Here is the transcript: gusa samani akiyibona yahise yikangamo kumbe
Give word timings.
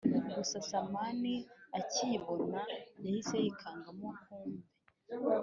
gusa 0.35 0.55
samani 0.69 1.33
akiyibona 1.79 2.59
yahise 3.03 3.35
yikangamo 3.43 4.07
kumbe 4.23 4.63